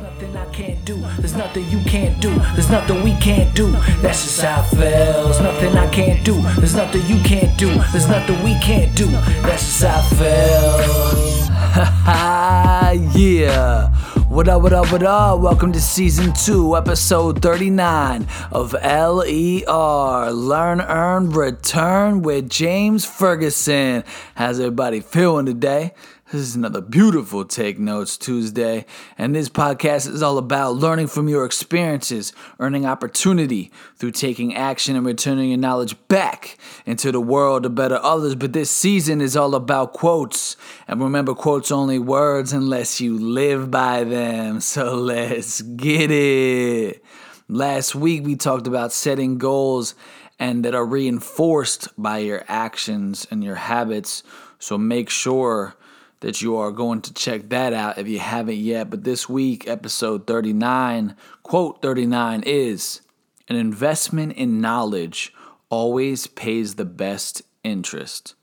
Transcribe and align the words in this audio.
Nothing 0.00 0.36
I 0.36 0.44
can't 0.46 0.84
do. 0.84 0.96
There's 1.18 1.36
nothing 1.36 1.68
you 1.70 1.78
can't 1.84 2.20
do. 2.20 2.34
There's 2.54 2.68
nothing 2.68 3.04
we 3.04 3.14
can't 3.18 3.54
do. 3.54 3.70
That's 4.02 4.24
just 4.24 4.40
how 4.40 4.62
it 4.62 4.76
feels. 4.76 5.40
Nothing 5.40 5.76
I 5.76 5.88
can't 5.88 6.24
do. 6.24 6.34
There's 6.58 6.74
nothing 6.74 7.06
you 7.06 7.22
can't 7.22 7.56
do. 7.56 7.68
There's 7.92 8.08
nothing 8.08 8.42
we 8.42 8.58
can't 8.58 8.92
do. 8.96 9.06
That's 9.06 9.62
just 9.62 9.84
how 9.84 10.00
it 10.00 10.16
feels. 10.16 11.48
Ha 11.48 12.92
yeah. 13.14 13.94
What 14.28 14.48
up, 14.48 14.62
what 14.62 14.72
up, 14.72 14.90
what 14.90 15.04
up? 15.04 15.38
Welcome 15.38 15.72
to 15.72 15.80
season 15.80 16.32
two, 16.32 16.76
episode 16.76 17.40
39 17.40 18.26
of 18.50 18.72
LER 18.72 20.32
Learn, 20.32 20.80
Earn, 20.80 21.30
Return 21.30 22.22
with 22.22 22.50
James 22.50 23.04
Ferguson. 23.04 24.02
How's 24.34 24.58
everybody 24.58 24.98
feeling 24.98 25.46
today? 25.46 25.92
This 26.32 26.40
is 26.40 26.56
another 26.56 26.80
beautiful 26.80 27.44
Take 27.44 27.78
Notes 27.78 28.16
Tuesday, 28.16 28.86
and 29.18 29.34
this 29.34 29.50
podcast 29.50 30.08
is 30.08 30.22
all 30.22 30.38
about 30.38 30.74
learning 30.74 31.08
from 31.08 31.28
your 31.28 31.44
experiences, 31.44 32.32
earning 32.58 32.86
opportunity 32.86 33.70
through 33.96 34.12
taking 34.12 34.54
action 34.54 34.96
and 34.96 35.04
returning 35.04 35.50
your 35.50 35.58
knowledge 35.58 35.96
back 36.08 36.56
into 36.86 37.12
the 37.12 37.20
world 37.20 37.64
to 37.64 37.68
better 37.68 38.00
others. 38.02 38.36
But 38.36 38.54
this 38.54 38.70
season 38.70 39.20
is 39.20 39.36
all 39.36 39.54
about 39.54 39.92
quotes, 39.92 40.56
and 40.88 40.98
remember, 40.98 41.34
quotes 41.34 41.70
only 41.70 41.98
words 41.98 42.54
unless 42.54 43.02
you 43.02 43.18
live 43.18 43.70
by 43.70 44.04
them. 44.04 44.60
So 44.60 44.94
let's 44.94 45.60
get 45.60 46.10
it. 46.10 47.04
Last 47.48 47.94
week 47.94 48.24
we 48.24 48.34
talked 48.34 48.66
about 48.66 48.92
setting 48.92 49.36
goals 49.36 49.94
and 50.38 50.64
that 50.64 50.74
are 50.74 50.86
reinforced 50.86 51.88
by 52.02 52.18
your 52.18 52.44
actions 52.48 53.26
and 53.30 53.44
your 53.44 53.56
habits. 53.56 54.22
So 54.58 54.78
make 54.78 55.10
sure 55.10 55.76
that 56.24 56.40
you 56.40 56.56
are 56.56 56.70
going 56.70 57.02
to 57.02 57.12
check 57.12 57.50
that 57.50 57.74
out 57.74 57.98
if 57.98 58.08
you 58.08 58.18
haven't 58.18 58.56
yet. 58.56 58.88
But 58.88 59.04
this 59.04 59.28
week, 59.28 59.68
episode 59.68 60.26
39, 60.26 61.16
quote 61.42 61.82
39 61.82 62.42
is 62.46 63.02
an 63.46 63.56
investment 63.56 64.32
in 64.32 64.58
knowledge 64.58 65.34
always 65.68 66.26
pays 66.26 66.76
the 66.76 66.86
best 66.86 67.42
interest. 67.62 68.34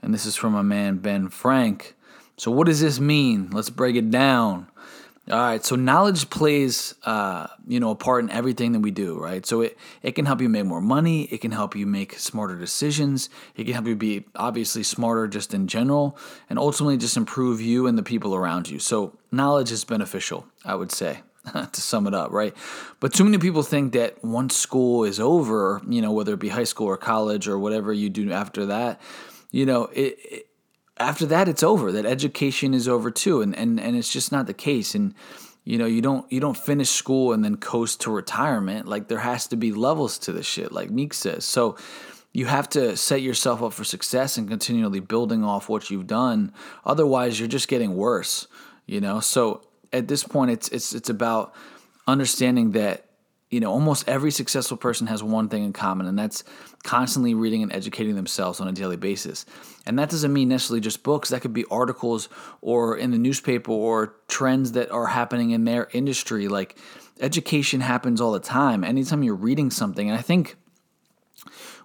And 0.00 0.14
this 0.14 0.24
is 0.24 0.36
from 0.36 0.54
a 0.54 0.62
man, 0.62 0.98
Ben 0.98 1.28
Frank. 1.28 1.96
So, 2.36 2.52
what 2.52 2.68
does 2.68 2.80
this 2.80 3.00
mean? 3.00 3.50
Let's 3.50 3.70
break 3.70 3.96
it 3.96 4.08
down. 4.12 4.68
All 5.28 5.40
right, 5.40 5.64
so 5.64 5.74
knowledge 5.74 6.30
plays, 6.30 6.94
uh, 7.02 7.48
you 7.66 7.80
know, 7.80 7.90
a 7.90 7.96
part 7.96 8.22
in 8.22 8.30
everything 8.30 8.70
that 8.72 8.80
we 8.80 8.92
do, 8.92 9.18
right? 9.18 9.44
So 9.44 9.62
it 9.62 9.76
it 10.00 10.12
can 10.12 10.24
help 10.24 10.40
you 10.40 10.48
make 10.48 10.66
more 10.66 10.80
money. 10.80 11.24
It 11.24 11.40
can 11.40 11.50
help 11.50 11.74
you 11.74 11.84
make 11.84 12.16
smarter 12.16 12.54
decisions. 12.54 13.28
It 13.56 13.64
can 13.64 13.72
help 13.74 13.88
you 13.88 13.96
be 13.96 14.24
obviously 14.36 14.84
smarter 14.84 15.26
just 15.26 15.52
in 15.52 15.66
general, 15.66 16.16
and 16.48 16.60
ultimately 16.60 16.96
just 16.96 17.16
improve 17.16 17.60
you 17.60 17.88
and 17.88 17.98
the 17.98 18.04
people 18.04 18.36
around 18.36 18.68
you. 18.68 18.78
So 18.78 19.18
knowledge 19.32 19.72
is 19.72 19.84
beneficial, 19.84 20.46
I 20.64 20.76
would 20.76 20.92
say, 20.92 21.22
to 21.52 21.80
sum 21.80 22.06
it 22.06 22.14
up, 22.14 22.30
right? 22.30 22.54
But 23.00 23.12
too 23.12 23.24
many 23.24 23.38
people 23.38 23.64
think 23.64 23.94
that 23.94 24.22
once 24.22 24.56
school 24.56 25.02
is 25.02 25.18
over, 25.18 25.82
you 25.88 26.02
know, 26.02 26.12
whether 26.12 26.34
it 26.34 26.40
be 26.40 26.50
high 26.50 26.62
school 26.62 26.86
or 26.86 26.96
college 26.96 27.48
or 27.48 27.58
whatever 27.58 27.92
you 27.92 28.10
do 28.10 28.30
after 28.30 28.66
that, 28.66 29.00
you 29.50 29.66
know, 29.66 29.86
it, 29.86 30.18
it 30.22 30.46
after 30.98 31.26
that 31.26 31.48
it's 31.48 31.62
over. 31.62 31.92
That 31.92 32.06
education 32.06 32.74
is 32.74 32.88
over 32.88 33.10
too 33.10 33.42
and, 33.42 33.54
and 33.56 33.80
and 33.80 33.96
it's 33.96 34.12
just 34.12 34.32
not 34.32 34.46
the 34.46 34.54
case. 34.54 34.94
And 34.94 35.14
you 35.64 35.78
know 35.78 35.86
you 35.86 36.02
don't 36.02 36.30
you 36.30 36.40
don't 36.40 36.56
finish 36.56 36.90
school 36.90 37.32
and 37.32 37.44
then 37.44 37.56
coast 37.56 38.00
to 38.02 38.10
retirement. 38.10 38.86
Like 38.86 39.08
there 39.08 39.18
has 39.18 39.46
to 39.48 39.56
be 39.56 39.72
levels 39.72 40.18
to 40.20 40.32
this 40.32 40.46
shit 40.46 40.72
like 40.72 40.90
Meek 40.90 41.14
says. 41.14 41.44
So 41.44 41.76
you 42.32 42.46
have 42.46 42.68
to 42.70 42.96
set 42.96 43.22
yourself 43.22 43.62
up 43.62 43.72
for 43.72 43.84
success 43.84 44.36
and 44.36 44.46
continually 44.48 45.00
building 45.00 45.42
off 45.42 45.68
what 45.70 45.90
you've 45.90 46.06
done. 46.06 46.52
Otherwise 46.84 47.38
you're 47.38 47.48
just 47.48 47.68
getting 47.68 47.96
worse 47.96 48.46
you 48.86 49.00
know? 49.00 49.20
So 49.20 49.62
at 49.92 50.08
this 50.08 50.24
point 50.24 50.50
it's 50.52 50.68
it's 50.68 50.94
it's 50.94 51.10
about 51.10 51.54
understanding 52.06 52.72
that 52.72 53.05
you 53.50 53.60
know, 53.60 53.70
almost 53.70 54.08
every 54.08 54.32
successful 54.32 54.76
person 54.76 55.06
has 55.06 55.22
one 55.22 55.48
thing 55.48 55.64
in 55.64 55.72
common, 55.72 56.06
and 56.06 56.18
that's 56.18 56.42
constantly 56.82 57.34
reading 57.34 57.62
and 57.62 57.72
educating 57.72 58.16
themselves 58.16 58.60
on 58.60 58.66
a 58.66 58.72
daily 58.72 58.96
basis. 58.96 59.46
And 59.86 59.98
that 59.98 60.10
doesn't 60.10 60.32
mean 60.32 60.48
necessarily 60.48 60.80
just 60.80 61.04
books, 61.04 61.28
that 61.28 61.42
could 61.42 61.52
be 61.52 61.64
articles 61.70 62.28
or 62.60 62.96
in 62.96 63.12
the 63.12 63.18
newspaper 63.18 63.70
or 63.70 64.16
trends 64.26 64.72
that 64.72 64.90
are 64.90 65.06
happening 65.06 65.50
in 65.50 65.64
their 65.64 65.88
industry. 65.92 66.48
Like 66.48 66.76
education 67.20 67.80
happens 67.80 68.20
all 68.20 68.32
the 68.32 68.40
time. 68.40 68.82
Anytime 68.82 69.22
you're 69.22 69.34
reading 69.34 69.70
something, 69.70 70.10
and 70.10 70.18
I 70.18 70.22
think 70.22 70.56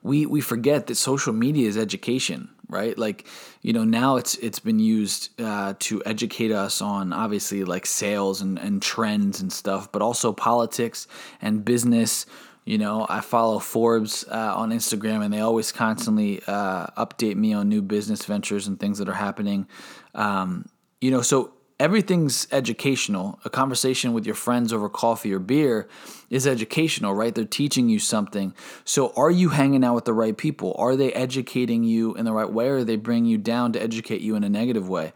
we 0.02 0.26
we 0.26 0.42
forget 0.42 0.88
that 0.88 0.96
social 0.96 1.34
media 1.34 1.68
is 1.68 1.78
education, 1.78 2.50
right? 2.72 2.98
Like, 2.98 3.28
you 3.62 3.74
know, 3.74 3.84
now 3.84 4.16
it's 4.16 4.36
it's 4.36 4.60
been 4.60 4.80
used 4.80 5.40
uh, 5.40 5.76
to 5.80 6.02
educate 6.06 6.52
us 6.52 6.82
on 6.82 7.14
obviously 7.14 7.64
like 7.64 7.86
sales 7.86 8.42
and, 8.42 8.58
and 8.58 8.82
trends 8.82 9.42
and 9.42 9.52
stuff, 9.52 9.92
but 9.92 10.02
also 10.02 10.34
politics 10.34 11.08
and 11.42 11.64
business. 11.64 12.26
You 12.64 12.78
know, 12.78 13.06
I 13.10 13.22
follow 13.22 13.60
Forbes 13.60 14.24
uh, 14.28 14.54
on 14.56 14.72
Instagram, 14.72 15.24
and 15.24 15.34
they 15.34 15.40
always 15.40 15.72
constantly 15.72 16.42
uh, 16.48 16.88
update 16.98 17.36
me 17.36 17.54
on 17.54 17.70
new 17.70 17.82
business 17.82 18.24
ventures 18.26 18.68
and 18.68 18.80
things 18.80 19.00
that 19.00 19.10
are 19.10 19.14
happening. 19.14 19.68
Um, 20.14 20.66
you 21.02 21.12
know, 21.12 21.22
so 21.22 21.54
everything's 21.82 22.48
educational. 22.52 23.40
A 23.44 23.50
conversation 23.50 24.14
with 24.14 24.24
your 24.24 24.36
friends 24.36 24.72
over 24.72 24.88
coffee 24.88 25.34
or 25.34 25.40
beer 25.40 25.90
is 26.30 26.46
educational, 26.46 27.16
right? 27.16 27.34
They're 27.34 27.44
teaching 27.44 27.90
you 27.90 27.98
something. 27.98 28.54
So, 28.86 29.12
are 29.16 29.32
you 29.32 29.50
hanging 29.50 29.84
out 29.84 29.96
with 29.96 30.06
the 30.06 30.14
right 30.14 30.38
people? 30.38 30.76
Are 30.78 30.96
they 30.96 31.12
educating 31.14 31.84
you 31.84 32.14
in 32.14 32.26
the 32.26 32.34
right 32.34 32.50
way, 32.50 32.68
or 32.68 32.78
are 32.78 32.84
they 32.84 32.98
bringing 32.98 33.26
you 33.26 33.40
down 33.40 33.74
to 33.74 33.82
educate 33.82 34.22
you 34.22 34.36
in 34.36 34.44
a 34.44 34.50
negative 34.50 34.88
way? 34.88 35.12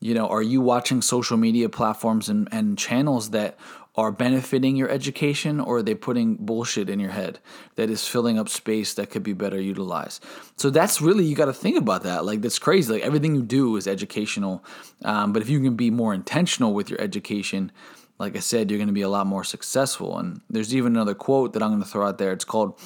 You 0.00 0.14
know, 0.14 0.28
are 0.28 0.42
you 0.42 0.60
watching 0.60 1.02
social 1.02 1.36
media 1.36 1.68
platforms 1.68 2.28
and, 2.28 2.48
and 2.52 2.78
channels 2.78 3.30
that 3.30 3.58
are 3.96 4.12
benefiting 4.12 4.76
your 4.76 4.88
education 4.88 5.58
or 5.58 5.78
are 5.78 5.82
they 5.82 5.94
putting 5.94 6.36
bullshit 6.36 6.88
in 6.88 7.00
your 7.00 7.10
head 7.10 7.40
that 7.74 7.90
is 7.90 8.06
filling 8.06 8.38
up 8.38 8.48
space 8.48 8.94
that 8.94 9.10
could 9.10 9.24
be 9.24 9.32
better 9.32 9.60
utilized? 9.60 10.24
So 10.56 10.70
that's 10.70 11.00
really 11.00 11.24
you 11.24 11.34
got 11.34 11.46
to 11.46 11.52
think 11.52 11.76
about 11.76 12.04
that. 12.04 12.24
Like 12.24 12.40
that's 12.42 12.60
crazy. 12.60 12.92
Like 12.92 13.02
everything 13.02 13.34
you 13.34 13.42
do 13.42 13.76
is 13.76 13.88
educational. 13.88 14.64
Um, 15.04 15.32
but 15.32 15.42
if 15.42 15.48
you 15.48 15.60
can 15.60 15.74
be 15.74 15.90
more 15.90 16.14
intentional 16.14 16.72
with 16.74 16.90
your 16.90 17.00
education 17.00 17.72
like 18.18 18.36
i 18.36 18.40
said 18.40 18.68
you're 18.68 18.78
going 18.78 18.88
to 18.88 18.92
be 18.92 19.02
a 19.02 19.08
lot 19.08 19.26
more 19.26 19.44
successful. 19.44 20.18
And 20.18 20.40
there's 20.50 20.74
even 20.74 20.94
another 20.94 21.14
quote 21.14 21.52
that 21.52 21.62
i'm 21.62 21.70
going 21.70 21.82
to 21.82 21.88
throw 21.88 22.06
out 22.06 22.18
there. 22.18 22.32
It's 22.32 22.44
called 22.44 22.78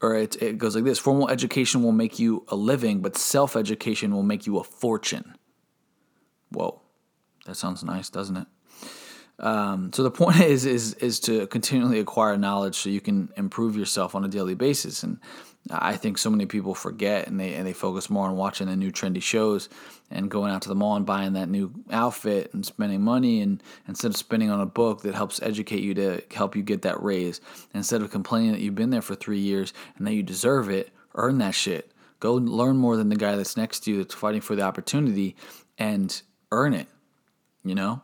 or 0.00 0.16
it, 0.16 0.40
it 0.42 0.58
goes 0.58 0.74
like 0.74 0.84
this 0.84 0.98
formal 0.98 1.28
education 1.28 1.82
will 1.82 1.92
make 1.92 2.18
you 2.18 2.44
a 2.48 2.56
living 2.56 3.00
but 3.00 3.16
self-education 3.16 4.14
will 4.14 4.22
make 4.22 4.46
you 4.46 4.58
a 4.58 4.64
fortune 4.64 5.36
whoa 6.50 6.80
that 7.46 7.56
sounds 7.56 7.82
nice 7.82 8.10
doesn't 8.10 8.36
it 8.36 8.46
um, 9.40 9.92
so 9.92 10.02
the 10.02 10.10
point 10.22 10.40
is 10.40 10.64
is 10.64 10.94
is 10.94 11.20
to 11.20 11.46
continually 11.46 12.00
acquire 12.00 12.36
knowledge 12.36 12.76
so 12.76 12.88
you 12.88 13.00
can 13.00 13.30
improve 13.36 13.76
yourself 13.76 14.14
on 14.14 14.24
a 14.24 14.28
daily 14.28 14.54
basis. 14.54 15.02
And 15.02 15.20
I 15.70 15.96
think 15.96 16.18
so 16.18 16.30
many 16.30 16.46
people 16.46 16.74
forget 16.74 17.26
and 17.26 17.38
they 17.38 17.54
and 17.54 17.66
they 17.66 17.72
focus 17.72 18.10
more 18.10 18.26
on 18.26 18.36
watching 18.36 18.68
the 18.68 18.76
new 18.76 18.90
trendy 18.90 19.22
shows 19.22 19.68
and 20.10 20.30
going 20.30 20.50
out 20.50 20.62
to 20.62 20.68
the 20.68 20.74
mall 20.74 20.96
and 20.96 21.04
buying 21.04 21.34
that 21.34 21.48
new 21.48 21.72
outfit 21.90 22.52
and 22.54 22.64
spending 22.64 23.02
money 23.02 23.40
and 23.42 23.62
instead 23.86 24.10
of 24.10 24.16
spending 24.16 24.50
on 24.50 24.60
a 24.60 24.66
book 24.66 25.02
that 25.02 25.14
helps 25.14 25.42
educate 25.42 25.82
you 25.82 25.94
to 25.94 26.22
help 26.32 26.56
you 26.56 26.62
get 26.62 26.82
that 26.82 27.02
raise. 27.02 27.40
Instead 27.74 28.02
of 28.02 28.10
complaining 28.10 28.52
that 28.52 28.60
you've 28.60 28.74
been 28.74 28.90
there 28.90 29.02
for 29.02 29.14
three 29.14 29.40
years 29.40 29.72
and 29.96 30.06
that 30.06 30.14
you 30.14 30.22
deserve 30.22 30.70
it, 30.70 30.90
earn 31.14 31.38
that 31.38 31.54
shit. 31.54 31.92
Go 32.20 32.34
learn 32.34 32.76
more 32.78 32.96
than 32.96 33.10
the 33.10 33.16
guy 33.16 33.36
that's 33.36 33.56
next 33.56 33.80
to 33.80 33.92
you 33.92 33.98
that's 33.98 34.14
fighting 34.14 34.40
for 34.40 34.56
the 34.56 34.62
opportunity 34.62 35.36
and 35.78 36.20
earn 36.50 36.74
it. 36.74 36.88
You 37.64 37.74
know? 37.74 38.02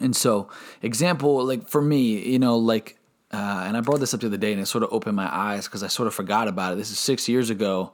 And 0.00 0.14
so, 0.14 0.48
example, 0.82 1.44
like 1.44 1.68
for 1.68 1.80
me, 1.80 2.30
you 2.30 2.38
know, 2.38 2.56
like, 2.56 2.98
uh, 3.32 3.64
and 3.66 3.76
I 3.76 3.80
brought 3.80 4.00
this 4.00 4.14
up 4.14 4.20
the 4.20 4.26
other 4.26 4.36
day 4.36 4.52
and 4.52 4.60
it 4.60 4.66
sort 4.66 4.84
of 4.84 4.92
opened 4.92 5.16
my 5.16 5.34
eyes 5.34 5.66
because 5.66 5.82
I 5.82 5.88
sort 5.88 6.06
of 6.06 6.14
forgot 6.14 6.48
about 6.48 6.72
it. 6.72 6.76
This 6.76 6.90
is 6.90 6.98
six 6.98 7.28
years 7.28 7.50
ago. 7.50 7.92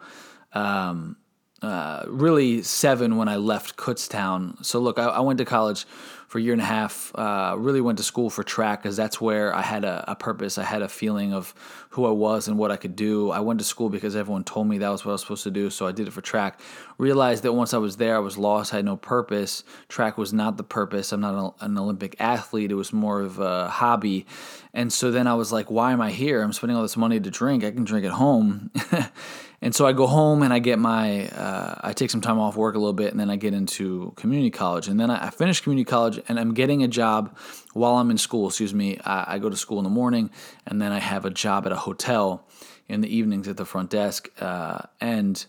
Um, 0.53 1.17
uh, 1.65 2.05
really 2.07 2.63
seven 2.63 3.17
when 3.17 3.29
I 3.29 3.37
left 3.37 3.77
Kutztown. 3.77 4.63
So 4.65 4.79
look, 4.81 4.99
I, 4.99 5.05
I, 5.05 5.21
went 5.21 5.39
to 5.39 5.45
college 5.47 5.87
for 6.29 6.39
a 6.39 6.43
year 6.43 6.53
and 6.53 6.61
a 6.61 6.65
half. 6.65 7.11
Uh, 7.15 7.55
really 7.57 7.81
went 7.81 7.97
to 7.99 8.05
school 8.05 8.29
for 8.29 8.43
track 8.43 8.83
because 8.83 8.97
that's 8.97 9.19
where 9.21 9.55
I 9.55 9.62
had 9.62 9.85
a, 9.85 10.05
a, 10.09 10.15
purpose. 10.15 10.59
I 10.59 10.65
had 10.65 10.83
a 10.83 10.88
feeling 10.88 11.33
of 11.33 11.55
who 11.91 12.05
I 12.05 12.11
was 12.11 12.49
and 12.49 12.59
what 12.59 12.71
I 12.71 12.77
could 12.77 12.97
do. 12.97 13.31
I 13.31 13.41
went 13.41 13.61
to 13.61 13.65
school 13.65 13.88
because 13.88 14.15
everyone 14.15 14.44
told 14.44 14.67
me 14.67 14.79
that 14.79 14.91
was 14.91 15.05
what 15.05 15.12
I 15.12 15.15
was 15.15 15.23
supposed 15.23 15.44
to 15.44 15.50
do. 15.50 15.71
So 15.71 15.87
I 15.87 15.93
did 15.93 16.06
it 16.06 16.11
for 16.11 16.21
track. 16.21 16.61
Realized 16.99 17.44
that 17.44 17.53
once 17.53 17.73
I 17.73 17.79
was 17.79 17.97
there, 17.97 18.17
I 18.17 18.19
was 18.19 18.37
lost. 18.37 18.75
I 18.75 18.77
had 18.77 18.85
no 18.85 18.97
purpose. 18.97 19.65
Track 19.88 20.19
was 20.19 20.33
not 20.33 20.59
the 20.59 20.65
purpose. 20.65 21.12
I'm 21.12 21.21
not 21.21 21.55
an 21.61 21.79
Olympic 21.79 22.17
athlete. 22.21 22.73
It 22.73 22.75
was 22.75 22.93
more 22.93 23.23
of 23.23 23.38
a 23.38 23.69
hobby. 23.69 24.27
And 24.75 24.93
so 24.93 25.11
then 25.11 25.27
I 25.27 25.35
was 25.35 25.53
like, 25.53 25.71
why 25.71 25.93
am 25.93 26.00
I 26.00 26.11
here? 26.11 26.43
I'm 26.43 26.53
spending 26.53 26.77
all 26.77 26.83
this 26.83 26.97
money 26.97 27.21
to 27.21 27.31
drink. 27.31 27.65
I 27.65 27.71
can 27.71 27.85
drink 27.85 28.05
at 28.05 28.12
home. 28.12 28.71
And 29.64 29.75
so 29.75 29.87
I 29.87 29.93
go 29.94 30.06
home 30.06 30.43
and 30.43 30.52
I 30.52 30.58
get 30.58 30.78
my, 30.78 31.26
uh, 31.28 31.76
I 31.81 31.94
take 31.94 32.11
some 32.11 32.20
time 32.20 32.38
off 32.38 32.55
work 32.55 32.75
a 32.75 32.78
little 32.78 32.93
bit 32.93 33.12
and 33.12 33.19
then 33.19 33.31
I 33.31 33.37
get 33.37 33.55
into 33.55 34.12
community 34.14 34.50
college. 34.50 34.88
And 34.88 35.00
then 35.00 35.11
I, 35.11 35.28
I 35.28 35.31
finish 35.31 35.62
community 35.62 35.87
college 35.87 36.20
and 36.28 36.38
I'm 36.38 36.52
getting 36.52 36.82
a 36.82 36.87
job 36.87 37.34
while 37.72 37.94
I'm 37.94 38.11
in 38.11 38.19
school. 38.19 38.49
Excuse 38.49 38.75
me. 38.75 38.99
I, 39.06 39.37
I, 39.37 39.38
go 39.38 39.49
to 39.49 39.56
school 39.56 39.78
in 39.78 39.84
the 39.84 39.90
morning 39.90 40.28
and 40.66 40.82
then 40.82 40.93
I 40.93 40.99
have 40.99 41.25
a 41.25 41.31
job 41.31 41.64
at 41.64 41.72
a 41.72 41.76
hotel 41.76 42.46
in 42.88 43.00
the 43.00 43.08
evenings 43.08 43.49
at 43.49 43.56
the 43.56 43.64
front 43.64 43.88
desk. 43.88 44.28
Uh, 44.38 44.81
and, 45.00 45.46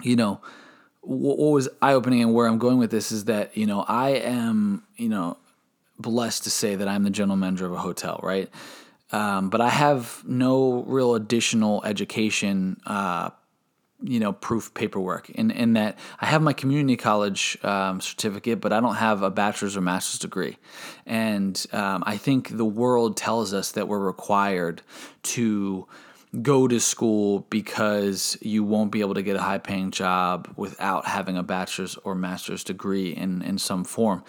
you 0.00 0.14
know, 0.14 0.40
what, 1.00 1.38
what 1.38 1.50
was 1.50 1.68
eye 1.82 1.94
opening 1.94 2.22
and 2.22 2.32
where 2.32 2.46
I'm 2.46 2.58
going 2.58 2.78
with 2.78 2.92
this 2.92 3.10
is 3.10 3.24
that, 3.24 3.56
you 3.56 3.66
know, 3.66 3.80
I 3.80 4.10
am, 4.10 4.84
you 4.96 5.08
know, 5.08 5.38
blessed 5.98 6.44
to 6.44 6.50
say 6.50 6.76
that 6.76 6.86
I'm 6.86 7.02
the 7.02 7.10
general 7.10 7.36
manager 7.36 7.66
of 7.66 7.72
a 7.72 7.78
hotel, 7.78 8.20
right? 8.22 8.48
Um, 9.12 9.50
but 9.50 9.60
I 9.60 9.68
have 9.68 10.22
no 10.26 10.82
real 10.84 11.14
additional 11.14 11.84
education, 11.84 12.80
uh, 12.86 13.30
you 14.02 14.18
know, 14.18 14.32
proof 14.32 14.74
paperwork 14.74 15.30
in, 15.30 15.50
in 15.50 15.74
that 15.74 15.98
I 16.20 16.26
have 16.26 16.42
my 16.42 16.52
community 16.52 16.96
college 16.96 17.56
um, 17.62 18.00
certificate, 18.00 18.60
but 18.60 18.72
I 18.72 18.80
don't 18.80 18.96
have 18.96 19.22
a 19.22 19.30
bachelor's 19.30 19.76
or 19.76 19.80
master's 19.80 20.18
degree. 20.18 20.56
And 21.06 21.64
um, 21.72 22.02
I 22.06 22.16
think 22.16 22.56
the 22.56 22.64
world 22.64 23.16
tells 23.16 23.54
us 23.54 23.72
that 23.72 23.86
we're 23.86 24.00
required 24.00 24.82
to 25.22 25.86
go 26.40 26.66
to 26.66 26.80
school 26.80 27.46
because 27.50 28.38
you 28.40 28.64
won't 28.64 28.90
be 28.90 29.00
able 29.00 29.14
to 29.14 29.22
get 29.22 29.36
a 29.36 29.42
high 29.42 29.58
paying 29.58 29.90
job 29.90 30.52
without 30.56 31.06
having 31.06 31.36
a 31.36 31.42
bachelor's 31.42 31.96
or 31.96 32.14
master's 32.14 32.64
degree 32.64 33.10
in, 33.10 33.42
in 33.42 33.58
some 33.58 33.84
form. 33.84 34.24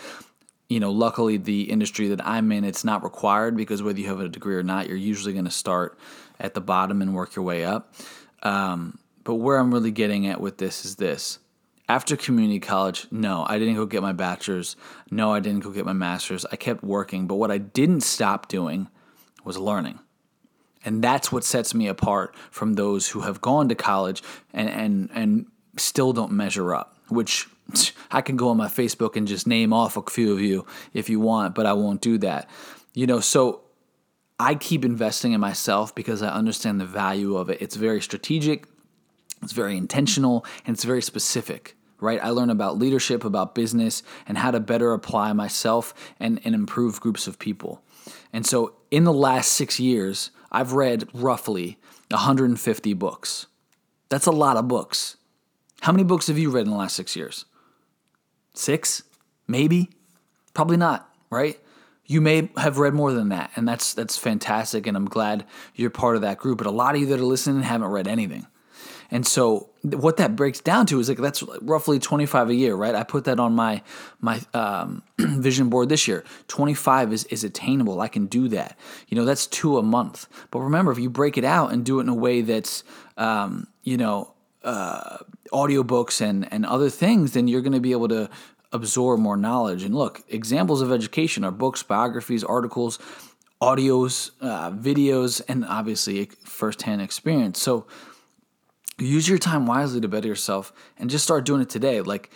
You 0.73 0.79
know, 0.79 0.89
luckily, 0.89 1.37
the 1.37 1.69
industry 1.69 2.07
that 2.07 2.25
I'm 2.25 2.51
in, 2.51 2.63
it's 2.63 2.83
not 2.83 3.03
required 3.03 3.55
because 3.55 3.83
whether 3.83 3.99
you 3.99 4.07
have 4.07 4.19
a 4.19 4.27
degree 4.27 4.55
or 4.55 4.63
not, 4.63 4.87
you're 4.87 4.97
usually 4.97 5.31
going 5.31 5.45
to 5.45 5.51
start 5.51 5.99
at 6.39 6.55
the 6.55 6.61
bottom 6.61 6.99
and 7.03 7.13
work 7.13 7.35
your 7.35 7.45
way 7.45 7.63
up. 7.63 7.93
Um, 8.41 8.97
but 9.23 9.35
where 9.35 9.59
I'm 9.59 9.71
really 9.71 9.91
getting 9.91 10.25
at 10.25 10.41
with 10.41 10.57
this 10.57 10.83
is 10.83 10.95
this. 10.95 11.37
After 11.87 12.17
community 12.17 12.59
college, 12.59 13.05
no, 13.11 13.45
I 13.47 13.59
didn't 13.59 13.75
go 13.75 13.85
get 13.85 14.01
my 14.01 14.13
bachelor's. 14.13 14.75
No, 15.11 15.31
I 15.31 15.41
didn't 15.41 15.59
go 15.59 15.69
get 15.69 15.85
my 15.85 15.93
master's. 15.93 16.43
I 16.51 16.55
kept 16.55 16.83
working. 16.83 17.27
But 17.27 17.35
what 17.35 17.51
I 17.51 17.59
didn't 17.59 18.01
stop 18.01 18.47
doing 18.47 18.89
was 19.43 19.59
learning. 19.59 19.99
And 20.83 21.03
that's 21.03 21.31
what 21.31 21.43
sets 21.43 21.75
me 21.75 21.87
apart 21.87 22.35
from 22.49 22.73
those 22.73 23.09
who 23.09 23.21
have 23.21 23.41
gone 23.41 23.69
to 23.69 23.75
college 23.75 24.23
and, 24.51 24.69
and, 24.69 25.11
and 25.13 25.45
still 25.77 26.13
don't 26.13 26.31
measure 26.31 26.73
up, 26.73 26.97
which 27.09 27.47
I 28.11 28.21
can 28.21 28.35
go 28.35 28.49
on 28.49 28.57
my 28.57 28.67
Facebook 28.67 29.15
and 29.15 29.27
just 29.27 29.47
name 29.47 29.73
off 29.73 29.97
a 29.97 30.03
few 30.03 30.31
of 30.33 30.41
you 30.41 30.65
if 30.93 31.09
you 31.09 31.19
want, 31.19 31.55
but 31.55 31.65
I 31.65 31.73
won't 31.73 32.01
do 32.01 32.17
that. 32.19 32.49
You 32.93 33.07
know, 33.07 33.19
so 33.19 33.61
I 34.39 34.55
keep 34.55 34.85
investing 34.85 35.33
in 35.33 35.41
myself 35.41 35.95
because 35.95 36.21
I 36.21 36.29
understand 36.29 36.79
the 36.79 36.85
value 36.85 37.37
of 37.37 37.49
it. 37.49 37.61
It's 37.61 37.75
very 37.75 38.01
strategic, 38.01 38.67
it's 39.41 39.53
very 39.53 39.77
intentional, 39.77 40.45
and 40.65 40.75
it's 40.75 40.83
very 40.83 41.01
specific 41.01 41.75
right? 42.03 42.19
I 42.21 42.31
learn 42.31 42.49
about 42.49 42.77
leadership, 42.77 43.23
about 43.23 43.55
business, 43.55 44.03
and 44.27 44.37
how 44.37 44.51
to 44.51 44.59
better 44.59 44.91
apply 44.91 45.31
myself 45.31 45.93
and, 46.19 46.39
and 46.43 46.53
improve 46.53 46.99
groups 46.99 47.27
of 47.27 47.39
people. 47.39 47.81
And 48.33 48.45
so 48.45 48.75
in 48.91 49.05
the 49.05 49.13
last 49.13 49.53
six 49.53 49.79
years, 49.79 50.29
I've 50.51 50.73
read 50.73 51.07
roughly 51.13 51.79
150 52.09 52.93
books. 52.93 53.47
That's 54.09 54.25
a 54.25 54.31
lot 54.31 54.57
of 54.57 54.67
books. 54.67 55.15
How 55.79 55.93
many 55.93 56.03
books 56.03 56.27
have 56.27 56.37
you 56.37 56.49
read 56.49 56.65
in 56.65 56.71
the 56.71 56.77
last 56.77 56.95
six 56.95 57.15
years? 57.15 57.45
Six? 58.53 59.03
Maybe? 59.47 59.89
Probably 60.53 60.77
not, 60.77 61.09
right? 61.29 61.59
You 62.05 62.21
may 62.21 62.49
have 62.57 62.77
read 62.77 62.93
more 62.93 63.13
than 63.13 63.29
that, 63.29 63.51
and 63.55 63.67
that's 63.67 63.93
that's 63.93 64.17
fantastic, 64.17 64.85
and 64.87 64.97
I'm 64.97 65.05
glad 65.05 65.45
you're 65.73 65.89
part 65.89 66.15
of 66.15 66.21
that 66.21 66.37
group. 66.37 66.57
But 66.57 66.67
a 66.67 66.71
lot 66.71 66.95
of 66.95 67.01
you 67.01 67.07
that 67.07 67.19
are 67.19 67.23
listening 67.23 67.63
haven't 67.63 67.87
read 67.87 68.07
anything. 68.07 68.45
And 69.13 69.27
so 69.27 69.69
what 69.83 70.17
that 70.17 70.35
breaks 70.35 70.59
down 70.59 70.87
to 70.87 70.99
is 70.99 71.07
like 71.07 71.19
that's 71.19 71.43
roughly 71.61 71.99
25 71.99 72.49
a 72.49 72.55
year, 72.55 72.73
right? 72.73 72.95
I 72.95 73.03
put 73.03 73.25
that 73.25 73.39
on 73.39 73.53
my 73.53 73.83
my 74.19 74.41
um, 74.55 75.03
vision 75.19 75.69
board 75.69 75.89
this 75.89 76.07
year. 76.07 76.23
25 76.47 77.13
is 77.13 77.23
is 77.25 77.43
attainable. 77.43 78.01
I 78.01 78.07
can 78.07 78.25
do 78.25 78.47
that. 78.49 78.75
You 79.07 79.15
know, 79.15 79.23
that's 79.23 79.45
two 79.45 79.77
a 79.77 79.83
month. 79.83 80.27
But 80.49 80.61
remember, 80.61 80.91
if 80.91 80.97
you 80.97 81.11
break 81.11 81.37
it 81.37 81.45
out 81.45 81.71
and 81.71 81.85
do 81.85 81.99
it 81.99 82.03
in 82.03 82.09
a 82.09 82.15
way 82.15 82.41
that's 82.41 82.83
um, 83.15 83.67
you 83.83 83.97
know 83.97 84.32
uh, 84.63 85.17
audiobooks 85.51 86.21
and 86.21 86.51
and 86.51 86.65
other 86.65 86.89
things, 86.89 87.33
then 87.33 87.47
you're 87.47 87.61
going 87.61 87.73
to 87.73 87.79
be 87.79 87.91
able 87.91 88.09
to 88.09 88.29
absorb 88.71 89.19
more 89.19 89.37
knowledge. 89.37 89.83
And 89.83 89.95
look, 89.95 90.23
examples 90.27 90.81
of 90.81 90.91
education 90.91 91.43
are 91.43 91.51
books, 91.51 91.83
biographies, 91.83 92.43
articles, 92.43 92.99
audios, 93.61 94.31
uh, 94.41 94.71
videos, 94.71 95.41
and 95.47 95.63
obviously 95.65 96.25
firsthand 96.43 97.01
experience. 97.01 97.61
So 97.61 97.85
use 98.97 99.29
your 99.29 99.37
time 99.37 99.65
wisely 99.65 100.01
to 100.01 100.07
better 100.07 100.27
yourself 100.27 100.73
and 100.97 101.09
just 101.09 101.23
start 101.23 101.45
doing 101.45 101.61
it 101.61 101.69
today. 101.69 102.01
Like, 102.01 102.31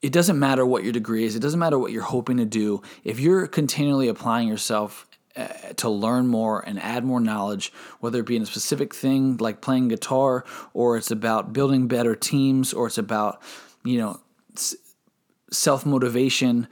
it 0.00 0.12
doesn't 0.12 0.38
matter 0.38 0.64
what 0.64 0.84
your 0.84 0.92
degree 0.92 1.24
is, 1.24 1.36
it 1.36 1.40
doesn't 1.40 1.60
matter 1.60 1.78
what 1.78 1.92
you're 1.92 2.02
hoping 2.02 2.38
to 2.38 2.44
do. 2.44 2.82
If 3.04 3.20
you're 3.20 3.46
continually 3.46 4.08
applying 4.08 4.48
yourself 4.48 5.06
Uh, 5.40 5.72
to 5.76 5.88
learn 5.88 6.26
more 6.26 6.60
and 6.60 6.78
add 6.82 7.02
more 7.02 7.20
knowledge, 7.20 7.72
whether 8.00 8.20
it 8.20 8.26
be 8.26 8.36
in 8.36 8.42
a 8.42 8.46
specific 8.46 8.94
thing 8.94 9.38
like 9.38 9.62
playing 9.62 9.88
guitar, 9.88 10.44
or 10.74 10.98
it's 10.98 11.10
about 11.10 11.54
building 11.54 11.88
better 11.88 12.14
teams, 12.14 12.74
or 12.74 12.88
it's 12.88 12.98
about, 12.98 13.40
you 13.82 13.96
know, 13.96 14.20
self 15.50 15.86
motivation, 15.86 16.68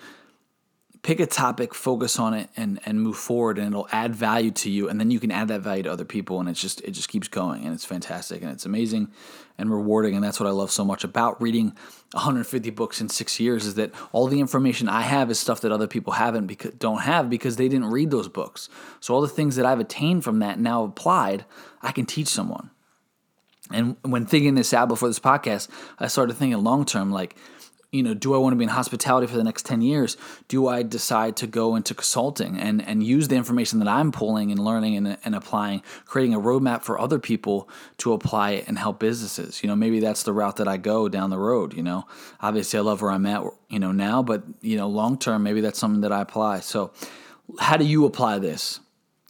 pick 1.02 1.20
a 1.20 1.26
topic, 1.26 1.74
focus 1.74 2.18
on 2.18 2.34
it, 2.34 2.50
and 2.56 2.80
and 2.84 3.00
move 3.00 3.16
forward, 3.16 3.58
and 3.58 3.68
it'll 3.68 3.88
add 3.92 4.14
value 4.14 4.50
to 4.52 4.70
you, 4.70 4.88
and 4.88 4.98
then 4.98 5.10
you 5.10 5.20
can 5.20 5.30
add 5.30 5.48
that 5.48 5.60
value 5.60 5.82
to 5.84 5.92
other 5.92 6.04
people, 6.04 6.40
and 6.40 6.48
it's 6.48 6.60
just 6.60 6.80
it 6.82 6.92
just 6.92 7.08
keeps 7.08 7.28
going, 7.28 7.64
and 7.64 7.74
it's 7.74 7.84
fantastic, 7.84 8.42
and 8.42 8.50
it's 8.50 8.66
amazing, 8.66 9.10
and 9.56 9.70
rewarding, 9.70 10.14
and 10.14 10.24
that's 10.24 10.38
what 10.40 10.46
I 10.46 10.52
love 10.52 10.70
so 10.70 10.84
much 10.84 11.04
about 11.04 11.40
reading 11.40 11.74
150 12.12 12.70
books 12.70 13.00
in 13.00 13.08
six 13.08 13.38
years 13.38 13.66
is 13.66 13.74
that 13.74 13.92
all 14.12 14.28
the 14.28 14.40
information 14.40 14.88
I 14.88 15.02
have 15.02 15.30
is 15.30 15.38
stuff 15.38 15.60
that 15.60 15.72
other 15.72 15.86
people 15.86 16.14
haven't 16.14 16.46
because 16.46 16.72
don't 16.74 17.02
have 17.02 17.28
because 17.28 17.56
they 17.56 17.68
didn't 17.68 17.90
read 17.90 18.10
those 18.10 18.28
books. 18.28 18.70
So 19.00 19.14
all 19.14 19.20
the 19.20 19.28
things 19.28 19.56
that 19.56 19.66
I've 19.66 19.80
attained 19.80 20.24
from 20.24 20.38
that 20.38 20.58
now 20.58 20.84
applied, 20.84 21.44
I 21.82 21.92
can 21.92 22.06
teach 22.06 22.28
someone. 22.28 22.70
And 23.70 23.96
when 24.02 24.24
thinking 24.24 24.54
this 24.54 24.72
out 24.72 24.88
before 24.88 25.08
this 25.08 25.20
podcast, 25.20 25.68
I 25.98 26.06
started 26.06 26.34
thinking 26.34 26.62
long 26.62 26.86
term, 26.86 27.12
like 27.12 27.36
you 27.90 28.02
know, 28.02 28.12
do 28.12 28.34
I 28.34 28.38
want 28.38 28.52
to 28.52 28.56
be 28.56 28.64
in 28.64 28.68
hospitality 28.68 29.26
for 29.26 29.36
the 29.36 29.44
next 29.44 29.64
10 29.64 29.80
years? 29.80 30.18
Do 30.46 30.68
I 30.68 30.82
decide 30.82 31.36
to 31.36 31.46
go 31.46 31.74
into 31.74 31.94
consulting 31.94 32.58
and, 32.58 32.86
and 32.86 33.02
use 33.02 33.28
the 33.28 33.36
information 33.36 33.78
that 33.78 33.88
I'm 33.88 34.12
pulling 34.12 34.50
and 34.50 34.62
learning 34.62 34.96
and, 34.96 35.16
and 35.24 35.34
applying, 35.34 35.82
creating 36.04 36.34
a 36.34 36.40
roadmap 36.40 36.82
for 36.82 37.00
other 37.00 37.18
people 37.18 37.68
to 37.98 38.12
apply 38.12 38.50
it 38.52 38.68
and 38.68 38.78
help 38.78 38.98
businesses? 38.98 39.62
You 39.62 39.68
know, 39.68 39.76
maybe 39.76 40.00
that's 40.00 40.22
the 40.22 40.34
route 40.34 40.56
that 40.56 40.68
I 40.68 40.76
go 40.76 41.08
down 41.08 41.30
the 41.30 41.38
road, 41.38 41.72
you 41.72 41.82
know. 41.82 42.06
Obviously, 42.42 42.78
I 42.78 42.82
love 42.82 43.00
where 43.00 43.10
I'm 43.10 43.24
at, 43.24 43.42
you 43.70 43.78
know, 43.78 43.92
now, 43.92 44.22
but, 44.22 44.42
you 44.60 44.76
know, 44.76 44.86
long 44.86 45.18
term, 45.18 45.42
maybe 45.42 45.62
that's 45.62 45.78
something 45.78 46.02
that 46.02 46.12
I 46.12 46.20
apply. 46.20 46.60
So, 46.60 46.92
how 47.58 47.78
do 47.78 47.86
you 47.86 48.04
apply 48.04 48.38
this? 48.38 48.80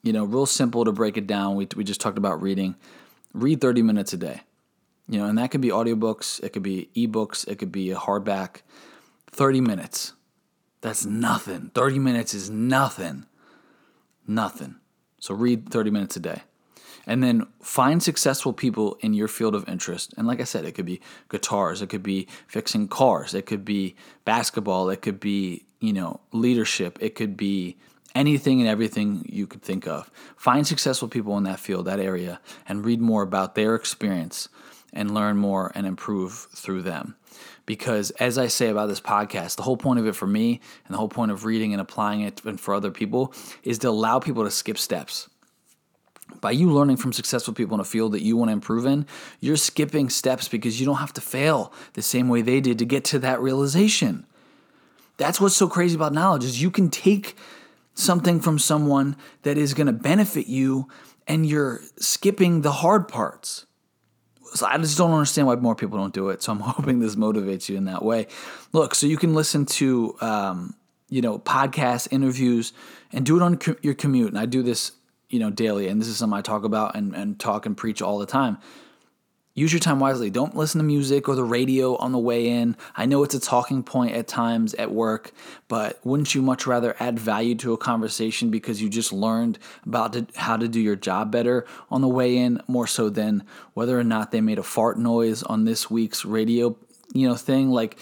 You 0.02 0.12
know, 0.12 0.24
real 0.24 0.46
simple 0.46 0.84
to 0.84 0.90
break 0.90 1.16
it 1.16 1.28
down. 1.28 1.54
We, 1.54 1.68
we 1.76 1.84
just 1.84 2.00
talked 2.00 2.18
about 2.18 2.42
reading. 2.42 2.74
Read 3.32 3.60
30 3.60 3.82
minutes 3.82 4.12
a 4.12 4.16
day. 4.16 4.40
You 5.08 5.18
know, 5.18 5.26
and 5.26 5.38
that 5.38 5.50
could 5.50 5.62
be 5.62 5.68
audiobooks, 5.70 6.42
it 6.42 6.50
could 6.50 6.62
be 6.62 6.90
ebooks, 6.94 7.48
it 7.48 7.56
could 7.56 7.72
be 7.72 7.90
a 7.90 7.96
hardback. 7.96 8.62
30 9.30 9.60
minutes. 9.60 10.12
That's 10.80 11.04
nothing. 11.04 11.70
30 11.74 11.98
minutes 11.98 12.34
is 12.34 12.50
nothing. 12.50 13.26
Nothing. 14.26 14.76
So 15.18 15.34
read 15.34 15.70
30 15.70 15.90
minutes 15.90 16.16
a 16.16 16.20
day. 16.20 16.42
And 17.06 17.22
then 17.22 17.46
find 17.62 18.02
successful 18.02 18.52
people 18.52 18.98
in 19.00 19.14
your 19.14 19.28
field 19.28 19.54
of 19.54 19.66
interest. 19.66 20.12
And 20.18 20.26
like 20.26 20.40
I 20.40 20.44
said, 20.44 20.66
it 20.66 20.72
could 20.72 20.84
be 20.84 21.00
guitars, 21.30 21.80
it 21.80 21.88
could 21.88 22.02
be 22.02 22.28
fixing 22.46 22.86
cars, 22.86 23.32
it 23.32 23.46
could 23.46 23.64
be 23.64 23.96
basketball, 24.26 24.90
it 24.90 25.00
could 25.00 25.18
be, 25.18 25.64
you 25.80 25.94
know, 25.94 26.20
leadership, 26.32 26.98
it 27.00 27.14
could 27.14 27.34
be 27.34 27.78
anything 28.14 28.60
and 28.60 28.68
everything 28.68 29.24
you 29.26 29.46
could 29.46 29.62
think 29.62 29.86
of. 29.86 30.10
Find 30.36 30.66
successful 30.66 31.08
people 31.08 31.38
in 31.38 31.44
that 31.44 31.60
field, 31.60 31.86
that 31.86 31.98
area, 31.98 32.40
and 32.68 32.84
read 32.84 33.00
more 33.00 33.22
about 33.22 33.54
their 33.54 33.74
experience 33.74 34.50
and 34.92 35.14
learn 35.14 35.36
more 35.36 35.72
and 35.74 35.86
improve 35.86 36.48
through 36.54 36.82
them. 36.82 37.16
Because 37.66 38.10
as 38.12 38.38
I 38.38 38.46
say 38.46 38.68
about 38.68 38.88
this 38.88 39.00
podcast, 39.00 39.56
the 39.56 39.62
whole 39.62 39.76
point 39.76 39.98
of 39.98 40.06
it 40.06 40.16
for 40.16 40.26
me 40.26 40.60
and 40.86 40.94
the 40.94 40.98
whole 40.98 41.08
point 41.08 41.30
of 41.30 41.44
reading 41.44 41.72
and 41.72 41.80
applying 41.80 42.22
it 42.22 42.42
and 42.44 42.58
for 42.58 42.74
other 42.74 42.90
people 42.90 43.32
is 43.62 43.78
to 43.80 43.88
allow 43.90 44.18
people 44.18 44.44
to 44.44 44.50
skip 44.50 44.78
steps. 44.78 45.28
By 46.40 46.52
you 46.52 46.70
learning 46.70 46.98
from 46.98 47.12
successful 47.12 47.54
people 47.54 47.74
in 47.74 47.80
a 47.80 47.84
field 47.84 48.12
that 48.12 48.22
you 48.22 48.36
want 48.36 48.48
to 48.48 48.52
improve 48.52 48.86
in, 48.86 49.06
you're 49.40 49.56
skipping 49.56 50.10
steps 50.10 50.48
because 50.48 50.78
you 50.78 50.86
don't 50.86 50.96
have 50.96 51.12
to 51.14 51.20
fail 51.20 51.72
the 51.94 52.02
same 52.02 52.28
way 52.28 52.42
they 52.42 52.60
did 52.60 52.78
to 52.78 52.84
get 52.84 53.04
to 53.06 53.18
that 53.20 53.40
realization. 53.40 54.26
That's 55.16 55.40
what's 55.40 55.56
so 55.56 55.68
crazy 55.68 55.96
about 55.96 56.12
knowledge 56.12 56.44
is 56.44 56.62
you 56.62 56.70
can 56.70 56.90
take 56.90 57.36
something 57.94 58.40
from 58.40 58.58
someone 58.58 59.16
that 59.42 59.58
is 59.58 59.74
going 59.74 59.88
to 59.88 59.92
benefit 59.92 60.46
you 60.46 60.88
and 61.26 61.44
you're 61.44 61.80
skipping 61.98 62.62
the 62.62 62.72
hard 62.72 63.08
parts 63.08 63.66
so 64.54 64.66
I 64.66 64.78
just 64.78 64.98
don't 64.98 65.12
understand 65.12 65.46
why 65.46 65.56
more 65.56 65.74
people 65.74 65.98
don't 65.98 66.14
do 66.14 66.28
it. 66.30 66.42
So 66.42 66.52
I'm 66.52 66.60
hoping 66.76 67.00
this 67.00 67.16
motivates 67.16 67.68
you 67.68 67.76
in 67.76 67.84
that 67.86 68.04
way. 68.04 68.26
Look, 68.72 68.94
so 68.94 69.06
you 69.06 69.16
can 69.16 69.34
listen 69.34 69.66
to 69.66 70.16
um, 70.20 70.74
you 71.08 71.22
know 71.22 71.38
podcasts, 71.38 72.08
interviews, 72.10 72.72
and 73.12 73.24
do 73.24 73.36
it 73.36 73.42
on 73.42 73.58
your 73.82 73.94
commute. 73.94 74.28
And 74.28 74.38
I 74.38 74.46
do 74.46 74.62
this 74.62 74.92
you 75.28 75.38
know 75.38 75.50
daily, 75.50 75.88
and 75.88 76.00
this 76.00 76.08
is 76.08 76.18
something 76.18 76.38
I 76.38 76.42
talk 76.42 76.64
about 76.64 76.96
and, 76.96 77.14
and 77.14 77.38
talk 77.38 77.66
and 77.66 77.76
preach 77.76 78.02
all 78.02 78.18
the 78.18 78.26
time. 78.26 78.58
Use 79.58 79.72
your 79.72 79.80
time 79.80 79.98
wisely. 79.98 80.30
Don't 80.30 80.54
listen 80.54 80.78
to 80.78 80.84
music 80.84 81.28
or 81.28 81.34
the 81.34 81.42
radio 81.42 81.96
on 81.96 82.12
the 82.12 82.18
way 82.18 82.46
in. 82.46 82.76
I 82.96 83.06
know 83.06 83.24
it's 83.24 83.34
a 83.34 83.40
talking 83.40 83.82
point 83.82 84.14
at 84.14 84.28
times 84.28 84.72
at 84.74 84.92
work, 84.92 85.32
but 85.66 85.98
wouldn't 86.04 86.32
you 86.32 86.42
much 86.42 86.64
rather 86.64 86.94
add 87.00 87.18
value 87.18 87.56
to 87.56 87.72
a 87.72 87.76
conversation 87.76 88.50
because 88.50 88.80
you 88.80 88.88
just 88.88 89.12
learned 89.12 89.58
about 89.84 90.16
how 90.36 90.56
to 90.56 90.68
do 90.68 90.80
your 90.80 90.94
job 90.94 91.32
better 91.32 91.66
on 91.90 92.02
the 92.02 92.08
way 92.08 92.36
in 92.36 92.62
more 92.68 92.86
so 92.86 93.08
than 93.08 93.42
whether 93.74 93.98
or 93.98 94.04
not 94.04 94.30
they 94.30 94.40
made 94.40 94.60
a 94.60 94.62
fart 94.62 94.96
noise 94.96 95.42
on 95.42 95.64
this 95.64 95.90
week's 95.90 96.24
radio, 96.24 96.76
you 97.12 97.26
know, 97.26 97.34
thing? 97.34 97.70
Like 97.70 97.98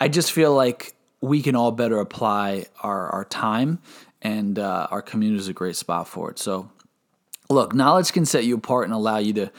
I 0.00 0.06
just 0.06 0.30
feel 0.30 0.54
like 0.54 0.94
we 1.20 1.42
can 1.42 1.56
all 1.56 1.72
better 1.72 1.98
apply 1.98 2.66
our, 2.84 3.08
our 3.08 3.24
time, 3.24 3.80
and 4.22 4.60
uh, 4.60 4.86
our 4.92 5.02
community 5.02 5.40
is 5.40 5.48
a 5.48 5.52
great 5.52 5.74
spot 5.74 6.06
for 6.06 6.30
it. 6.30 6.38
So, 6.38 6.70
look, 7.48 7.74
knowledge 7.74 8.12
can 8.12 8.24
set 8.24 8.44
you 8.44 8.54
apart 8.54 8.84
and 8.84 8.94
allow 8.94 9.18
you 9.18 9.32
to 9.32 9.50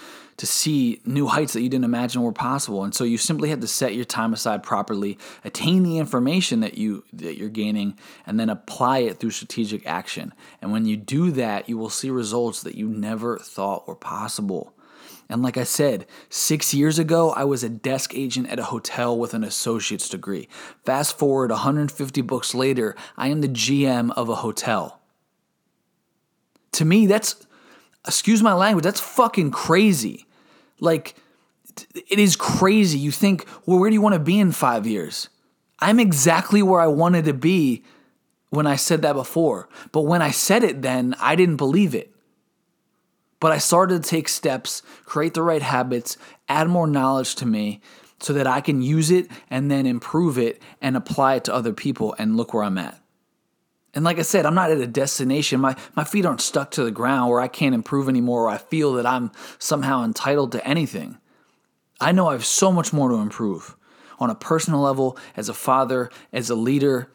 to 0.42 0.48
see 0.48 1.00
new 1.06 1.28
heights 1.28 1.54
that 1.54 1.62
you 1.62 1.70
didn't 1.70 1.86
imagine 1.86 2.24
were 2.24 2.32
possible. 2.32 2.84
And 2.84 2.96
so 2.96 3.04
you 3.04 3.20
simply 3.20 3.50
have 3.50 3.60
to 3.60 3.68
set 3.68 3.94
your 3.94 4.06
time 4.06 4.34
aside 4.34 4.64
properly, 4.64 5.20
attain 5.44 5.84
the 5.84 6.00
information 6.00 6.62
that 6.62 6.80
you 6.80 7.04
that 7.14 7.38
you're 7.38 7.48
gaining, 7.48 7.96
and 8.26 8.40
then 8.40 8.50
apply 8.50 9.00
it 9.02 9.20
through 9.20 9.30
strategic 9.30 9.86
action. 9.86 10.34
And 10.60 10.72
when 10.72 10.88
you 10.88 10.98
do 10.98 11.30
that, 11.30 11.70
you 11.70 11.78
will 11.78 11.92
see 11.92 12.10
results 12.10 12.64
that 12.64 12.74
you 12.74 12.90
never 12.90 13.38
thought 13.38 13.88
were 13.88 13.94
possible. 13.94 14.74
And 15.30 15.44
like 15.44 15.58
I 15.58 15.64
said, 15.64 16.08
six 16.28 16.74
years 16.74 16.98
ago, 16.98 17.30
I 17.30 17.44
was 17.44 17.64
a 17.64 17.70
desk 17.70 18.16
agent 18.16 18.50
at 18.50 18.58
a 18.58 18.64
hotel 18.64 19.16
with 19.16 19.36
an 19.36 19.44
associate's 19.44 20.10
degree. 20.10 20.50
Fast 20.86 21.20
forward 21.20 21.52
150 21.52 22.20
books 22.24 22.56
later, 22.56 22.96
I 23.16 23.28
am 23.28 23.42
the 23.42 23.48
GM 23.48 24.12
of 24.18 24.28
a 24.28 24.38
hotel. 24.38 25.02
To 26.72 26.84
me, 26.84 27.06
that's, 27.06 27.46
excuse 28.08 28.42
my 28.42 28.54
language, 28.54 28.84
that's 28.84 29.00
fucking 29.00 29.52
crazy. 29.52 30.26
Like, 30.82 31.16
it 31.96 32.20
is 32.20 32.36
crazy. 32.36 33.00
You 33.00 33.12
think, 33.12 33.46
well, 33.66 33.80
where 33.80 33.90
do 33.90 33.94
you 33.94 34.02
want 34.02 34.16
to 34.16 34.20
be 34.20 34.38
in 34.40 34.52
five 34.52 34.86
years? 34.86 35.30
I'm 35.80 36.00
exactly 36.00 36.62
where 36.62 36.82
I 36.82 36.88
wanted 36.88 37.24
to 37.26 37.34
be 37.34 37.84
when 38.50 38.68
I 38.68 38.76
said 38.76 39.02
that 39.04 39.14
before. 39.14 39.70
But 39.94 40.02
when 40.02 40.22
I 40.22 40.32
said 40.32 40.64
it 40.64 40.82
then, 40.82 41.16
I 41.20 41.36
didn't 41.36 41.56
believe 41.56 41.96
it. 41.96 42.14
But 43.40 43.52
I 43.52 43.58
started 43.58 44.04
to 44.04 44.10
take 44.10 44.28
steps, 44.28 44.84
create 45.06 45.34
the 45.34 45.42
right 45.42 45.64
habits, 45.64 46.18
add 46.48 46.68
more 46.68 46.86
knowledge 46.86 47.36
to 47.36 47.46
me 47.46 47.82
so 48.20 48.34
that 48.34 48.46
I 48.46 48.62
can 48.62 48.84
use 48.84 49.10
it 49.10 49.30
and 49.50 49.72
then 49.72 49.88
improve 49.88 50.38
it 50.38 50.62
and 50.80 50.96
apply 50.96 51.36
it 51.36 51.46
to 51.46 51.54
other 51.54 51.74
people 51.74 52.14
and 52.20 52.38
look 52.38 52.54
where 52.54 52.64
I'm 52.64 52.78
at. 52.78 53.01
And 53.94 54.06
like 54.06 54.20
I 54.20 54.22
said, 54.22 54.46
I'm 54.46 54.56
not 54.56 54.72
at 54.72 54.78
a 54.78 54.88
destination. 54.88 55.60
My, 55.60 55.76
my 55.96 56.04
feet 56.04 56.26
aren't 56.26 56.42
stuck 56.42 56.72
to 56.72 56.84
the 56.84 56.92
ground 56.92 57.30
where 57.30 57.42
I 57.42 57.48
can't 57.48 57.76
improve 57.76 58.08
anymore 58.08 58.46
or 58.46 58.50
I 58.50 58.58
feel 58.58 58.94
that 58.94 59.06
I'm 59.06 59.32
somehow 59.60 60.04
entitled 60.04 60.54
to 60.54 60.66
anything. 60.66 61.18
I 62.00 62.12
know 62.12 62.30
I 62.30 62.34
have 62.34 62.46
so 62.46 62.72
much 62.72 62.94
more 62.94 63.10
to 63.10 63.16
improve 63.16 63.76
on 64.20 64.30
a 64.30 64.36
personal 64.36 64.82
level, 64.82 65.18
as 65.36 65.50
a 65.50 65.54
father, 65.54 66.10
as 66.32 66.50
a 66.50 66.56
leader, 66.56 67.12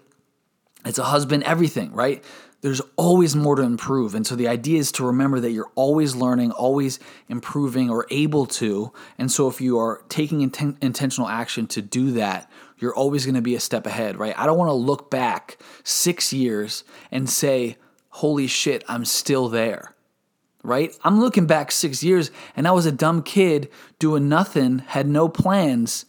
as 0.85 0.99
a 0.99 1.04
husband, 1.04 1.45
everything, 1.45 1.92
right? 1.92 2.23
there's 2.66 2.80
always 2.97 3.37
more 3.37 3.54
to 3.54 3.62
improve. 3.62 4.14
And 4.14 4.26
so 4.26 4.35
the 4.35 4.49
idea 4.49 4.80
is 4.80 4.90
to 4.92 5.04
remember 5.06 5.38
that 5.40 5.52
you're 5.52 5.71
always 5.75 6.16
learning, 6.16 6.50
always 6.52 6.99
improving, 7.28 7.90
or 7.90 8.06
able 8.11 8.47
to. 8.47 8.92
And 9.18 9.30
so 9.30 9.47
if 9.49 9.61
you 9.61 9.78
are 9.78 10.02
taking 10.09 10.49
inten- 10.50 10.76
intentional 10.83 11.28
action 11.28 11.66
to 11.68 11.80
do 11.83 12.11
that, 12.12 12.50
you're 12.78 12.95
always 12.95 13.25
going 13.25 13.35
to 13.35 13.42
be 13.42 13.54
a 13.54 13.61
step 13.61 13.87
ahead, 13.87 14.18
right? 14.18 14.38
I 14.38 14.47
don't 14.47 14.59
want 14.59 14.68
to 14.68 14.75
look 14.75 15.11
back 15.11 15.59
six 15.83 16.33
years 16.33 16.85
and 17.11 17.28
say, 17.28 17.76
holy 18.11 18.47
shit, 18.47 18.85
I'm 18.88 19.04
still 19.04 19.49
there, 19.49 19.95
right? 20.62 20.97
I'm 21.02 21.21
looking 21.21 21.47
back 21.47 21.73
six 21.73 22.02
years 22.02 22.30
and 22.56 22.68
I 22.68 22.73
was 22.73 22.87
a 22.87 22.92
dumb 22.92 23.23
kid 23.23 23.71
doing 23.99 24.28
nothing, 24.28 24.80
had 24.80 25.09
no 25.09 25.28
plans 25.28 26.04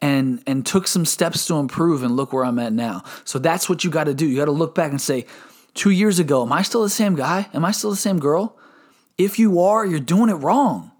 and 0.00 0.42
and 0.46 0.66
took 0.66 0.86
some 0.86 1.06
steps 1.06 1.46
to 1.46 1.54
improve 1.54 2.02
and 2.02 2.16
look 2.16 2.32
where 2.32 2.44
I'm 2.44 2.58
at 2.58 2.72
now. 2.72 3.02
So 3.24 3.38
that's 3.38 3.68
what 3.68 3.82
you 3.82 3.90
got 3.90 4.04
to 4.04 4.14
do. 4.14 4.26
You 4.26 4.36
got 4.36 4.44
to 4.46 4.50
look 4.52 4.74
back 4.74 4.90
and 4.90 5.00
say, 5.00 5.26
two 5.74 5.90
years 5.90 6.18
ago, 6.18 6.42
am 6.42 6.52
I 6.52 6.62
still 6.62 6.82
the 6.82 6.90
same 6.90 7.14
guy? 7.14 7.48
Am 7.54 7.64
I 7.64 7.70
still 7.70 7.90
the 7.90 7.96
same 7.96 8.18
girl? 8.18 8.58
If 9.16 9.38
you 9.38 9.60
are, 9.60 9.86
you're 9.86 10.00
doing 10.00 10.28
it 10.28 10.34
wrong. 10.34 10.92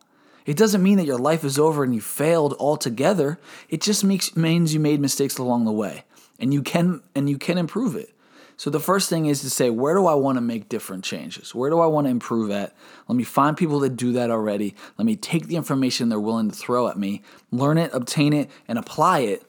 It 0.46 0.56
doesn't 0.56 0.82
mean 0.82 0.96
that 0.98 1.06
your 1.06 1.18
life 1.18 1.44
is 1.44 1.58
over 1.58 1.84
and 1.84 1.94
you 1.94 2.00
failed 2.00 2.54
altogether. 2.58 3.38
It 3.68 3.80
just 3.82 4.04
makes, 4.04 4.34
means 4.36 4.72
you 4.72 4.80
made 4.80 5.00
mistakes 5.00 5.38
along 5.38 5.64
the 5.64 5.72
way, 5.72 6.04
and 6.38 6.54
you 6.54 6.62
can 6.62 7.02
and 7.14 7.28
you 7.28 7.36
can 7.36 7.58
improve 7.58 7.96
it. 7.96 8.12
So 8.58 8.70
the 8.70 8.80
first 8.80 9.10
thing 9.10 9.26
is 9.26 9.42
to 9.42 9.50
say, 9.50 9.68
where 9.68 9.94
do 9.94 10.06
I 10.06 10.14
want 10.14 10.36
to 10.36 10.40
make 10.40 10.70
different 10.70 11.04
changes? 11.04 11.54
Where 11.54 11.68
do 11.68 11.78
I 11.80 11.86
want 11.86 12.06
to 12.06 12.10
improve 12.10 12.50
at? 12.50 12.74
Let 13.06 13.16
me 13.16 13.24
find 13.24 13.54
people 13.54 13.80
that 13.80 13.96
do 13.96 14.12
that 14.12 14.30
already. 14.30 14.74
Let 14.96 15.04
me 15.04 15.14
take 15.14 15.46
the 15.46 15.56
information 15.56 16.08
they're 16.08 16.18
willing 16.18 16.50
to 16.50 16.56
throw 16.56 16.88
at 16.88 16.96
me, 16.96 17.22
learn 17.50 17.76
it, 17.76 17.90
obtain 17.92 18.32
it, 18.32 18.50
and 18.66 18.78
apply 18.78 19.20
it, 19.20 19.42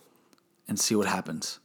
and 0.68 0.78
see 0.78 0.94
what 0.94 1.08
happens. 1.08 1.60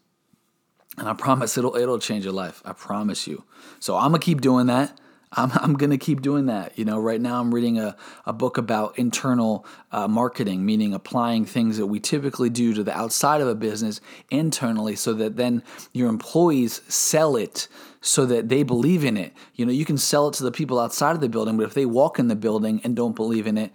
And 0.98 1.08
I 1.08 1.14
promise 1.14 1.56
it'll 1.56 1.74
it'll 1.74 1.98
change 1.98 2.24
your 2.24 2.34
life. 2.34 2.62
I 2.64 2.74
promise 2.74 3.26
you. 3.26 3.44
So 3.80 3.96
I'm 3.96 4.12
gonna 4.12 4.18
keep 4.18 4.40
doing 4.40 4.66
that. 4.66 4.98
I'm, 5.32 5.50
I'm 5.54 5.74
going 5.74 5.90
to 5.90 5.98
keep 5.98 6.22
doing 6.22 6.46
that. 6.46 6.78
You 6.78 6.84
know, 6.84 6.98
right 6.98 7.20
now 7.20 7.40
I'm 7.40 7.54
reading 7.54 7.78
a, 7.78 7.96
a 8.26 8.32
book 8.32 8.58
about 8.58 8.98
internal 8.98 9.66
uh, 9.90 10.08
marketing, 10.08 10.64
meaning 10.64 10.94
applying 10.94 11.44
things 11.44 11.78
that 11.78 11.86
we 11.86 12.00
typically 12.00 12.50
do 12.50 12.74
to 12.74 12.84
the 12.84 12.96
outside 12.96 13.40
of 13.40 13.48
a 13.48 13.54
business 13.54 14.00
internally 14.30 14.96
so 14.96 15.12
that 15.14 15.36
then 15.36 15.62
your 15.92 16.08
employees 16.08 16.82
sell 16.88 17.36
it 17.36 17.68
so 18.00 18.26
that 18.26 18.48
they 18.48 18.62
believe 18.62 19.04
in 19.04 19.16
it. 19.16 19.32
You 19.54 19.64
know, 19.64 19.72
you 19.72 19.84
can 19.84 19.96
sell 19.96 20.28
it 20.28 20.34
to 20.34 20.44
the 20.44 20.52
people 20.52 20.80
outside 20.80 21.12
of 21.12 21.20
the 21.20 21.28
building, 21.28 21.56
but 21.56 21.64
if 21.64 21.74
they 21.74 21.86
walk 21.86 22.18
in 22.18 22.28
the 22.28 22.36
building 22.36 22.80
and 22.84 22.96
don't 22.96 23.14
believe 23.14 23.46
in 23.46 23.56
it, 23.56 23.72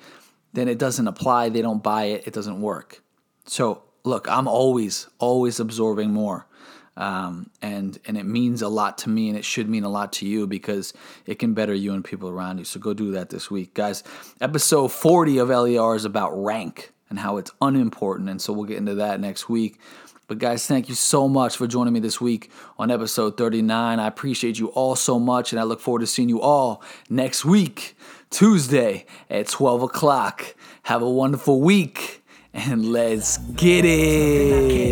then 0.53 0.67
it 0.67 0.77
doesn't 0.77 1.07
apply. 1.07 1.49
They 1.49 1.61
don't 1.61 1.81
buy 1.81 2.05
it. 2.05 2.27
It 2.27 2.33
doesn't 2.33 2.59
work. 2.61 3.01
So, 3.45 3.83
look, 4.03 4.27
I'm 4.29 4.47
always, 4.47 5.07
always 5.19 5.59
absorbing 5.59 6.11
more. 6.11 6.45
Um, 6.97 7.49
and 7.61 7.97
and 8.05 8.17
it 8.17 8.25
means 8.25 8.61
a 8.61 8.67
lot 8.67 8.97
to 8.99 9.09
me, 9.09 9.29
and 9.29 9.37
it 9.37 9.45
should 9.45 9.69
mean 9.69 9.83
a 9.83 9.89
lot 9.89 10.11
to 10.13 10.27
you 10.27 10.47
because 10.47 10.93
it 11.25 11.39
can 11.39 11.53
better 11.53 11.73
you 11.73 11.93
and 11.93 12.03
people 12.03 12.27
around 12.27 12.57
you. 12.57 12.65
So 12.65 12.79
go 12.79 12.93
do 12.93 13.11
that 13.11 13.29
this 13.29 13.49
week, 13.51 13.73
guys. 13.73 14.03
Episode 14.41 14.89
40 14.89 15.37
of 15.37 15.49
LER 15.49 15.95
is 15.95 16.05
about 16.05 16.31
rank 16.31 16.91
and 17.09 17.19
how 17.19 17.37
it's 17.37 17.51
unimportant, 17.61 18.29
and 18.29 18.41
so 18.41 18.51
we'll 18.51 18.65
get 18.65 18.77
into 18.77 18.95
that 18.95 19.19
next 19.19 19.47
week. 19.47 19.79
But 20.27 20.39
guys, 20.39 20.67
thank 20.67 20.89
you 20.89 20.95
so 20.95 21.29
much 21.29 21.55
for 21.55 21.67
joining 21.67 21.93
me 21.93 22.01
this 22.01 22.19
week 22.19 22.51
on 22.77 22.91
episode 22.91 23.37
39. 23.37 23.99
I 23.99 24.07
appreciate 24.07 24.59
you 24.59 24.67
all 24.69 24.95
so 24.95 25.19
much, 25.19 25.53
and 25.53 25.59
I 25.59 25.63
look 25.63 25.79
forward 25.79 25.99
to 25.99 26.07
seeing 26.07 26.27
you 26.27 26.41
all 26.41 26.83
next 27.09 27.45
week, 27.45 27.95
Tuesday 28.29 29.05
at 29.29 29.47
12 29.47 29.83
o'clock. 29.83 30.55
Have 30.83 31.01
a 31.01 31.09
wonderful 31.09 31.61
week 31.61 32.23
and 32.53 32.91
let's 32.91 33.37
get 33.37 33.85
it. 33.85 34.86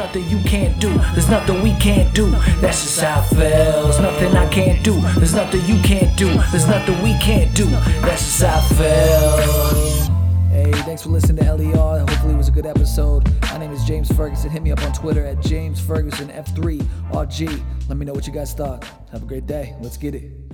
Nothing 0.00 0.28
you 0.30 0.38
can't 0.44 0.80
do. 0.80 0.88
There's 1.12 1.28
nothing 1.28 1.62
we 1.62 1.74
can't 1.74 2.12
do. 2.14 2.30
That's 2.62 2.82
just 2.82 3.00
how 3.02 3.20
it 3.20 3.26
feels. 3.36 4.00
Nothing 4.00 4.34
I 4.34 4.48
can't 4.48 4.82
do. 4.82 4.98
There's 5.18 5.34
nothing 5.34 5.60
you 5.66 5.78
can't 5.82 6.16
do. 6.16 6.32
There's 6.50 6.66
nothing 6.66 7.02
we 7.02 7.12
can't 7.18 7.54
do. 7.54 7.66
That's 8.00 8.22
just 8.22 8.42
how 8.42 8.60
it 8.60 8.76
feels. 8.78 10.08
Hey, 10.50 10.72
thanks 10.86 11.02
for 11.02 11.10
listening 11.10 11.44
to 11.44 11.54
LER. 11.54 11.98
Hopefully, 11.98 12.32
it 12.32 12.38
was 12.38 12.48
a 12.48 12.50
good 12.50 12.64
episode. 12.64 13.30
My 13.42 13.58
name 13.58 13.72
is 13.72 13.84
James 13.84 14.10
Ferguson. 14.10 14.48
Hit 14.48 14.62
me 14.62 14.72
up 14.72 14.82
on 14.82 14.94
Twitter 14.94 15.26
at 15.26 15.42
James 15.42 15.78
Ferguson 15.78 16.28
F3RG. 16.28 17.62
Let 17.90 17.98
me 17.98 18.06
know 18.06 18.14
what 18.14 18.26
you 18.26 18.32
guys 18.32 18.54
thought. 18.54 18.86
Have 19.12 19.24
a 19.24 19.26
great 19.26 19.46
day. 19.46 19.76
Let's 19.82 19.98
get 19.98 20.14
it. 20.14 20.49